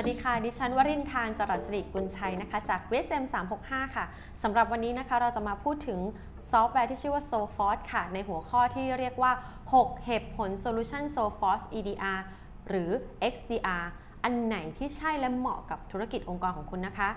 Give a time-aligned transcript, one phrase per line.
[0.00, 3.24] สวัสดีค่ะ ดิฉันวรินทานจรัสริกุลชัยนะคะ จาก VSM
[3.58, 4.04] 365 ค่ะ
[4.42, 5.98] สำหรับวันนี้นะคะ เราจะมาพูดถึง
[6.50, 9.32] ซอฟต์แวร์ที่ชื่อว่า Sophos ค่ะ ในหัวข้อที่เรียกว่า
[9.72, 12.20] 6 เหตุผล Solution Sophos EDR
[12.68, 12.90] หรือ
[13.32, 13.84] XDR
[14.24, 17.10] อันไหนที่ใช่และเหมาะกับธุรกิจองค์กรของคุณนะคะ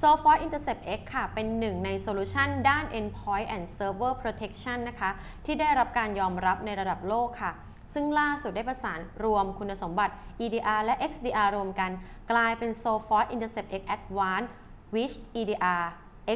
[0.00, 5.10] s o f o r Intercept X ค่ะ เป็นหนึ่งในโซลูชันด้าน Endpoint and Server Protection นะคะ
[5.44, 7.52] ที่ได้รับการยอมรับในระดับโลกค่ะ
[7.94, 10.14] ซึ่งล่าสุดได้ประสานรวมคุณสมบัติ
[10.44, 11.90] EDR และ XDR รวมกัน
[12.32, 14.50] กลายเป็น s o f o r Intercept X Advanced
[14.94, 15.84] which EDR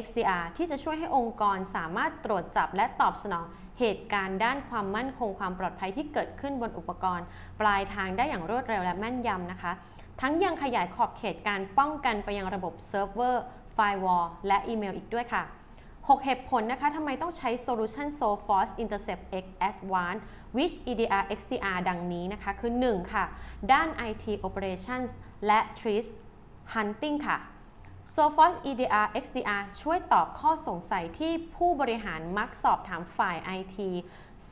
[0.03, 3.45] XDR ที่จะช่วยให้องค์กรสามารถตรวจจับและตอบสนอง
[3.79, 7.25] เหตุการณ์ด้านความมั่นคงความปลอดภัยที่เกิดขึ้นบนอุปกรณ์
[7.61, 9.73] ปลายทางได้อย่างรวดเร็วและแม่นยำนะคะ
[10.21, 13.43] ทั้งยังขยายขอบเขตการป้องกันไปยังระบบเซิร์ฟเวอร์
[13.73, 15.43] firewall และอีเมลอีกด้วยค่ะ
[15.83, 20.23] 6 เหตุผลนะคะทำไมต้องใช้ Solution Sophos Intercept X Advanced
[20.55, 23.25] which EDR XDR ดังนี้นะคะ คือ 1 ค่ะ
[23.71, 25.09] ด้าน IT Operations
[25.47, 26.05] และ t r i s
[26.73, 27.37] Hunting ค่ะ
[28.05, 33.77] Soforce EDR XDR ช่วยตอบข้อสงสัยที่ผู้บริหารมักสอบถามฝ่าย IT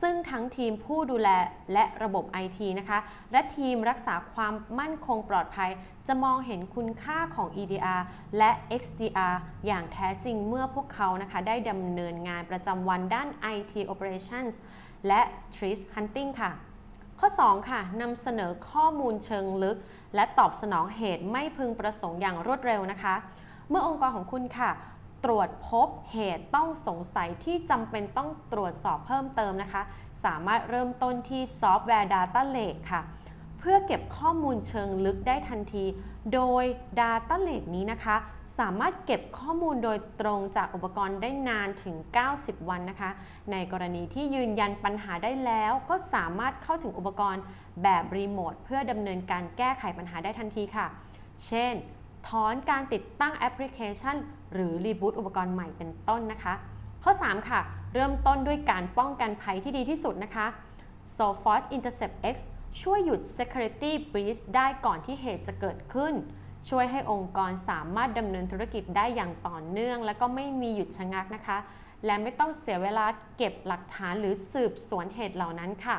[0.00, 1.28] ซึ่งทั้งทีมผู้ดูแล
[1.72, 2.98] และระบบ IT นะคะ
[3.32, 5.70] และทีมรักษาความมั่นคงปลอดภัย
[6.08, 8.02] จะมองเห็นคุณค่าของ EDR
[8.38, 9.34] และ XDR
[9.66, 14.54] อย่างแท้จริงเมื่อพวกเขานะคะ ได้ดำเนินงานประจำวันด้าน IT Operations
[15.06, 15.20] และ
[15.54, 16.52] Threat Hunting ค่ะ
[17.20, 19.78] ข้อ 2 ค่ะนำเสนอข้อมูลเชิงลึก
[20.14, 23.14] และตอบสนองเหตุไม่พึงประสงค์อย่างรวดเร็วนะคะ
[23.70, 24.70] เมื่อองค์กรของคุณค่ะ
[25.24, 29.82] ตรวจพบเหตุต้องสงสัยที่จำเป็นต้องตรวจสอบเพิ่มเติมนะคะ
[30.24, 33.02] สามารถเริ่มต้นที่ซอฟต์แวร์ Data Lake ค่ะ
[33.58, 35.84] เพื่อเก็บข้อมูลเชิงลึกได้ทันที
[36.34, 36.64] โดย
[37.00, 38.16] Data Lake นี้นะคะ
[38.58, 41.96] สามารถเก็บข้อมูลโดยตรงจากอุปกรณ์ได้นานถึง
[42.32, 43.10] 90 วันนะคะ
[43.52, 47.42] ในกรณีที่ยืนยันปัญหาได้แล้ว ก็สามารถเข้าถึงอุปกรณ์
[47.82, 50.86] แบบรีโมทเพื่อดำเนินการแก้ไขปัญหาได้ทันทีค่ะ
[51.46, 51.74] เช่น
[52.28, 54.16] ถอนการติดตั้งแอปพลิเคชัน
[54.54, 56.54] หรือรีบูตอุปกรณ์ใหม่เป็นต้นนะคะ
[57.04, 57.60] ข้อ 3 ค่ะ
[57.94, 60.46] เริ่มต้นด้วยการป้องกันภัยที่ดีที่สุดนะคะ
[61.16, 62.36] Soforce Intercept X
[62.82, 66.14] ช่วยหยุด Security Breach ได้ก่อนที่เหตุจะเกิดขึ้น
[66.68, 71.58] ช่วยให้องค์กรสามารถดำเนินธุรกิจได้อย่างต่อเนื่อง และก็ไม่มีหยุดชะงักนะคะ
[72.06, 75.98] และไม่ต้องเสียเวลาเก็บหลักฐานหรือสืบสวนเหตุเหล่านั้นค่ะ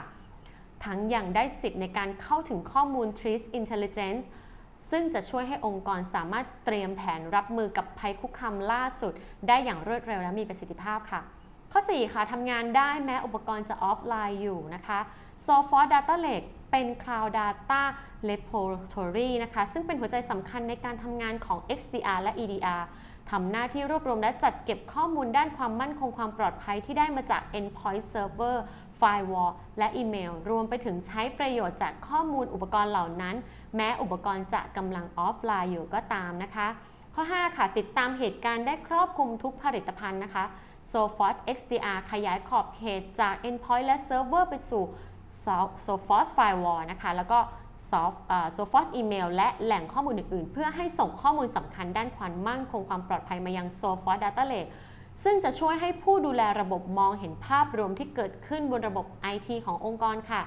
[0.85, 4.25] ทั้งยังได้สิทธิ์ในการเข้าถึงข้อมูล Threat Intelligence
[4.89, 9.13] ซึ่งจะช่วยให้องค์กรสามารถเตรียมแผนรับมือกับภัยคุกคามล่าสุด
[9.47, 11.21] ได้อย่างรวดเร็วและมีประสิทธิภาพค่ะ
[11.71, 14.99] ข้อ 4 ค่ะทำงานได้แม้อุปกรณ์จะออฟไลน์อยู่นะคะ
[15.45, 17.81] s o f o r Data Lake เป็น Cloud Data
[18.29, 22.83] Repository นะคะ ซึ่งเป็นหัวใจสำคัญในการทำงานของ XDR และ EDR
[23.31, 28.55] ทำหน้าที่รวบรวมและจัดเก็บข้อมูลด้านความมั่นคงความปลอดภัยที่ได้มาจาก Endpoint Server
[29.01, 33.35] Firewall และอีเมล รวมไปถึงใช้ประโยชน์จากข้อมูลอุปกรณ์เหล่านั้น
[33.75, 36.67] แม้อุปกรณ์จะกำลังออฟไลน์อยู่ก็ตามนะคะ
[37.15, 40.43] ข้อ 5 ค่ะ ติดตามเหตุการณ์ได้ครอบคลุมทุกผลิตภัณฑ์นะคะ
[40.91, 44.83] Soforce XDR ขยายขอบเขตจาก Endpoint และ Server ไปสู่
[45.85, 47.39] Soforce Firewall นะคะ แล้วก็
[48.55, 54.69] Soforce Email และแหล่งข้อมูลอื่น ๆ เพื่อให้ส่งข้อมูลสำคัญด้านความมั่นคงความปลอดภัยมายัง Soforce Data Lake
[55.23, 59.05] ซึ่งจะช่วยให้ผู้ดูแลระบบมองเห็นภาพรวมที่เกิดขึ้นบนระบบ
[59.35, 60.41] IT ขององค์กรค่ะ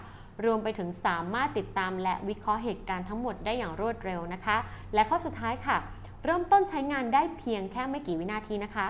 [0.44, 4.56] รวมไปถึงสามารถติดตามและวิเคราะห์เหตุการณ์ทั้งหมดได้อย่างรวดเร็วนะคะ
[4.94, 5.76] และข้อสุดท้ายค่ะ
[6.24, 8.86] เริ่มต้นใช้งานได้เพียงแค่ไม่กี่วินาทีนะคะ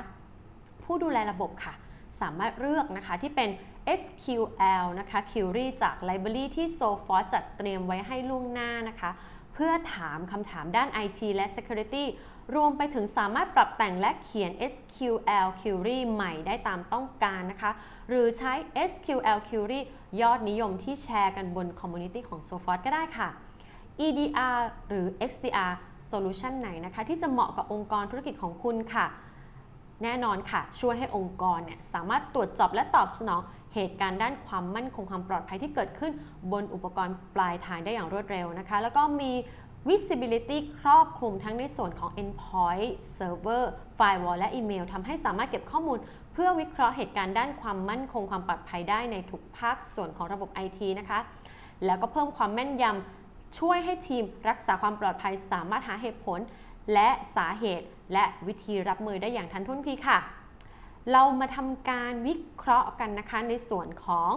[0.83, 1.75] ผู้ดูแลระบบค่ะ
[2.21, 3.49] สามารถเลือกนะคะที่เป็น
[4.01, 9.11] SQL นะคะ Query จาก Library ที่ Soforce จัดเตรียมไว้ให้ล่วงหน้านะคะ
[9.55, 12.05] เพื่อถามคำถามด้าน IT และ Security
[12.55, 17.71] รวมไปถึงสามารถปรับแต่งและเขียน SQL Query ใหม่ได้ตามต้องการนะคะ
[18.09, 18.53] หรือใช้
[18.91, 19.81] SQL Query
[20.21, 23.29] ยอดนิยมที่แชร์กันบน Community ของ Soforce ก็ได้ค่ะ
[24.07, 25.73] EDR หรือ XDR
[26.11, 29.07] Solution ไหนนะคะ ที่จะเหมาะกับองค์กรธุรกิจของคุณค่ะ
[30.03, 33.43] แน่นอนค่ะ ช่วยให้องค์กรเนี่ยสามารถตรวจจับและตอบสนอง
[33.75, 36.13] เหตุการณ์ด้านความมั่นคงความปลอดภัยที่เกิดขึ้น
[36.53, 39.33] บนอุปกรณ์ปลายทางได้อย่างรวดเร็วนะคะ แล้วก็มี
[39.89, 43.65] visibility ครอบคลุมทั้งในส่วนของ endpoint server
[43.99, 45.99] firewall และอีเมลทำให้สามารถเก็บข้อมูล
[46.33, 51.19] เพื่อวิเคราะห์เหตุการณ์ด้านความมั่นคงความปลอดภัยได้ในทุกภาคส่วนของระบบ IT นะคะ
[51.85, 56.39] แล้วก็เพิ่มความแม่นยำช่วยให้ทีมรักษาความปลอดภัยสามารถหาเหตุผล
[56.93, 60.19] และสาเหตุและวิธีรับมือได้อย่างทันท่วงทีค่ะ
[61.13, 64.31] เรามาทำการวิเคราะห์กันนะคะในส่วนของ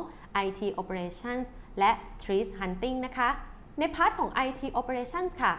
[0.46, 1.46] IT operations
[1.80, 1.92] และ
[2.22, 3.30] threat hunting นะคะ
[3.79, 5.53] ใน part ของ IT operations ค่ะ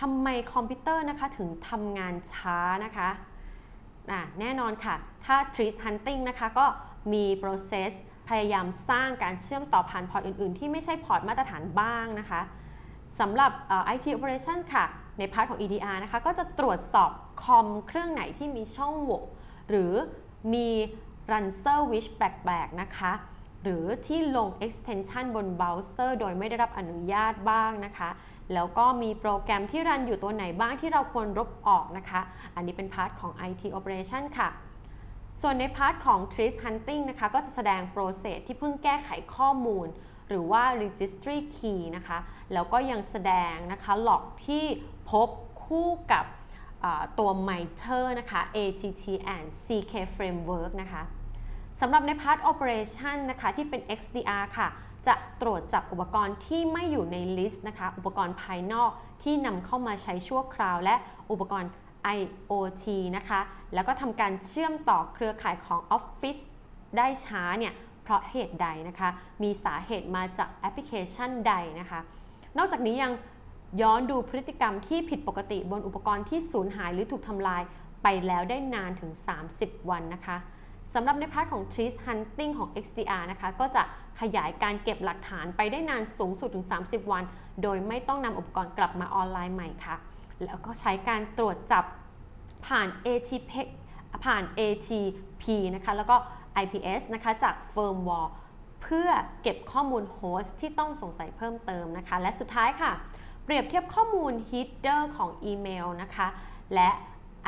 [0.00, 4.94] ทำไมคอมพิวเตอร์นะคะถึงทำงานช้านะคะแน่นอนค่ะ
[5.24, 6.66] ถ้า Threat hunting นะคะก็
[7.12, 7.92] มี process
[8.28, 12.40] พยายามสร้างการเชื่อมต่อผ่านพอร์ตอื่นๆ ที่ไม่ใช่พอร์ตมาตรฐานบ้างนะคะ
[13.18, 13.52] สำหรับ
[13.94, 14.84] IT operations ค่ะ
[15.18, 17.10] ใน part ของ EDR นะคะก็จะตรวจสอบ
[17.42, 19.22] คอมเครื่องไหนที่มีช่องโหว่
[19.68, 19.92] หรือ
[20.54, 20.68] มี
[21.32, 23.12] Rancer Wish แปลกๆนะคะ
[23.64, 28.10] หรือที่ลง extension บนเบราว์เซอร์โดยไม่ได้รับอนุญาตบ้างนะคะ
[28.54, 32.20] แล้วก็มีโปรแกรมที่รันอยู่ตัวไหนบ้างที่เราควรลบออกนะคะ
[32.54, 34.48] อันนี้เป็น part ของ IT operation ค่ะ
[35.40, 39.86] ส่วนใน part ของ threat hunting นะคะ ก็จะแสดง process ที่เพิ่งแก้ไขข้อมูล
[40.28, 42.18] หรือว่า registry key นะคะ
[42.52, 44.64] แล้วก็ยังแสดงนะคะ log ที่
[45.10, 45.28] พบ
[45.64, 46.24] คู่กับ
[47.18, 51.02] ตัว MITRE นะคะ ATT&CK framework นะคะ
[51.80, 54.68] สำหรับในพาร์ท operation นะคะที่เป็น XDR ค่ะ
[55.06, 58.90] จะตรวจจับอุปกรณ์ที่ไม่อยู่ใน list นะคะ อุปกรณ์ภายนอก
[59.22, 60.94] ที่นำเข้ามาใช้ชั่วคราว และ
[61.30, 61.70] อุปกรณ์
[62.16, 62.84] IoT
[63.16, 63.40] นะคะ
[63.74, 66.42] แล้วก็ทำการเชื่อมต่อเครือข่ายของ Office
[66.96, 67.72] ได้ช้าเนี่ย
[68.02, 69.08] เพราะเหตุใดนะคะ
[69.42, 72.00] มีสาเหตุมาจากแอปพลิเคชันใดนะคะ
[72.58, 73.12] นอกจากนี้ยัง
[73.82, 77.62] ย้อนดูพฤติกรรมที่ผิดปกติบนอุปกรณ์ที่สูญหายหรือถูกทำลาย
[78.02, 79.10] ไปแล้วได้นานถึง
[79.50, 80.36] 30 วันนะคะ
[80.94, 83.82] สำหรับในพาร์ทของ Trace Hunting ของ XDR นะคะก็จะ
[84.20, 87.24] ขยายการเก็บหลักฐานไปได้นานสูงสุดถึง 30 วัน
[87.62, 89.96] โดยไม่ต้องนำอุปกรณ์กลับมาออนไลน์ใหม่ค่ะ
[90.44, 91.84] แล้วก็ใช้การตรวจจับ
[92.66, 93.52] ผ่าน ATP
[94.24, 95.44] ผ่าน ATP
[95.74, 96.16] นะคะแล้วก็
[96.62, 98.30] IPS นะคะจาก Firewall
[98.82, 99.08] เพื่อ
[99.42, 102.92] เก็บข้อมูล host ที่ต้องสงสัยเพิ่มเติมนะคะ และสุดท้ายค่ะ
[103.44, 106.26] เปรียบเทียบข้อมูล header ของอีเมลนะคะ
[106.74, 106.90] และ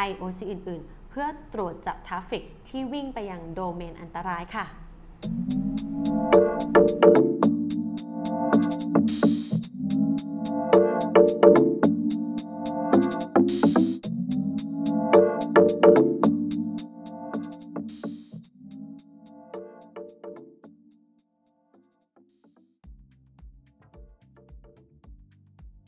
[0.09, 4.66] IOC อื่น ๆ เพื่อตรวจจับ traffic ที่วิ่งไปยังโดเมนอันตรายค่ะ